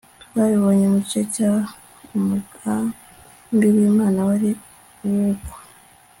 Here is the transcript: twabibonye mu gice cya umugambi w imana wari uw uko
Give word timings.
twabibonye 0.29 0.85
mu 0.93 0.99
gice 1.03 1.21
cya 1.33 1.51
umugambi 2.17 3.67
w 3.75 3.77
imana 3.89 4.19
wari 4.27 4.51
uw 5.05 5.15
uko 5.31 5.53